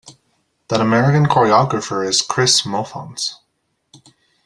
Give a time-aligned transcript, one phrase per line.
[0.69, 3.33] That American Choreographer is Kris Mohfanz.